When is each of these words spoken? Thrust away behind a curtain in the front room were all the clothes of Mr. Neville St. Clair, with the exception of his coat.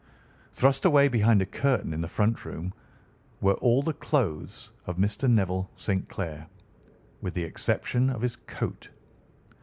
Thrust 0.51 0.83
away 0.83 1.09
behind 1.09 1.43
a 1.43 1.45
curtain 1.45 1.93
in 1.93 2.01
the 2.01 2.07
front 2.07 2.43
room 2.43 2.73
were 3.39 3.53
all 3.57 3.83
the 3.83 3.93
clothes 3.93 4.71
of 4.87 4.97
Mr. 4.97 5.29
Neville 5.29 5.69
St. 5.75 6.09
Clair, 6.09 6.47
with 7.21 7.35
the 7.35 7.43
exception 7.43 8.09
of 8.09 8.23
his 8.23 8.35
coat. 8.35 8.89